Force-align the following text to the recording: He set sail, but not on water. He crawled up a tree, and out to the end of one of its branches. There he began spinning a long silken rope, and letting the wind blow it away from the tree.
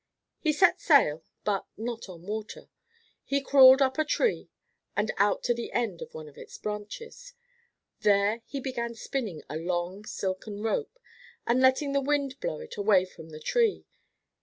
He 0.39 0.51
set 0.51 0.81
sail, 0.81 1.23
but 1.43 1.67
not 1.77 2.09
on 2.09 2.23
water. 2.23 2.69
He 3.23 3.39
crawled 3.39 3.83
up 3.83 3.99
a 3.99 4.03
tree, 4.03 4.49
and 4.95 5.11
out 5.17 5.43
to 5.43 5.53
the 5.53 5.71
end 5.73 6.01
of 6.01 6.11
one 6.11 6.27
of 6.27 6.39
its 6.39 6.57
branches. 6.57 7.33
There 7.99 8.41
he 8.47 8.59
began 8.59 8.95
spinning 8.95 9.43
a 9.47 9.57
long 9.57 10.05
silken 10.05 10.63
rope, 10.63 10.97
and 11.45 11.61
letting 11.61 11.93
the 11.93 12.01
wind 12.01 12.39
blow 12.39 12.57
it 12.61 12.77
away 12.77 13.05
from 13.05 13.29
the 13.29 13.39
tree. 13.39 13.85